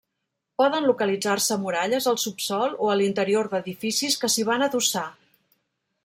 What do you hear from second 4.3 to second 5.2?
s'hi van adossar.